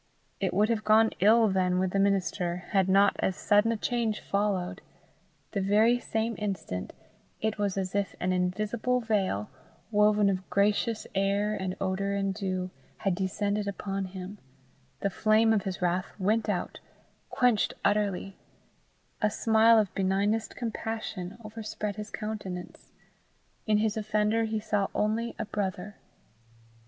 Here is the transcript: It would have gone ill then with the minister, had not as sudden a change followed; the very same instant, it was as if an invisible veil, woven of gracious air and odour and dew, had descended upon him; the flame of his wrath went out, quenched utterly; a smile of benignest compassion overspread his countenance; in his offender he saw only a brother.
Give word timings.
It 0.39 0.51
would 0.51 0.69
have 0.69 0.83
gone 0.83 1.11
ill 1.19 1.47
then 1.47 1.77
with 1.77 1.91
the 1.91 1.99
minister, 1.99 2.63
had 2.71 2.89
not 2.89 3.15
as 3.19 3.35
sudden 3.35 3.71
a 3.71 3.77
change 3.77 4.19
followed; 4.19 4.81
the 5.51 5.61
very 5.61 5.99
same 5.99 6.33
instant, 6.39 6.91
it 7.39 7.59
was 7.59 7.77
as 7.77 7.93
if 7.93 8.15
an 8.19 8.33
invisible 8.33 9.01
veil, 9.01 9.51
woven 9.91 10.27
of 10.27 10.49
gracious 10.49 11.05
air 11.13 11.53
and 11.53 11.75
odour 11.79 12.13
and 12.13 12.33
dew, 12.33 12.71
had 12.97 13.13
descended 13.13 13.67
upon 13.67 14.05
him; 14.05 14.39
the 15.01 15.11
flame 15.11 15.53
of 15.53 15.65
his 15.65 15.83
wrath 15.83 16.13
went 16.17 16.49
out, 16.49 16.79
quenched 17.29 17.75
utterly; 17.85 18.35
a 19.21 19.29
smile 19.29 19.77
of 19.77 19.93
benignest 19.93 20.55
compassion 20.55 21.37
overspread 21.45 21.97
his 21.97 22.09
countenance; 22.09 22.91
in 23.67 23.77
his 23.77 23.95
offender 23.95 24.45
he 24.45 24.59
saw 24.59 24.87
only 24.95 25.35
a 25.37 25.45
brother. 25.45 25.97